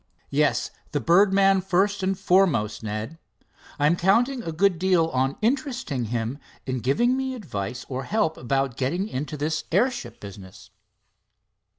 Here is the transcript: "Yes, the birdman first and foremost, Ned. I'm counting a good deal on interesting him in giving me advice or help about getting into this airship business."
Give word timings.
"Yes, 0.31 0.71
the 0.93 0.99
birdman 0.99 1.61
first 1.61 2.01
and 2.01 2.17
foremost, 2.17 2.81
Ned. 2.81 3.19
I'm 3.77 3.95
counting 3.95 4.41
a 4.41 4.51
good 4.51 4.79
deal 4.79 5.09
on 5.09 5.37
interesting 5.43 6.05
him 6.05 6.39
in 6.65 6.79
giving 6.79 7.15
me 7.15 7.35
advice 7.35 7.85
or 7.87 8.05
help 8.05 8.35
about 8.35 8.77
getting 8.77 9.07
into 9.07 9.37
this 9.37 9.65
airship 9.71 10.19
business." 10.19 10.71